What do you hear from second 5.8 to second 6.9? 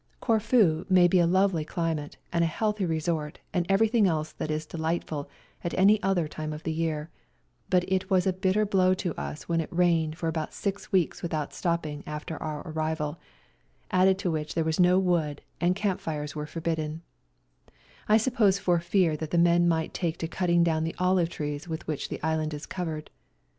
other time in the